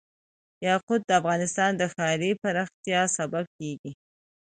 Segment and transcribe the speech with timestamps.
[0.67, 3.91] یاقوت د افغانستان د ښاري پراختیا سبب کېږي.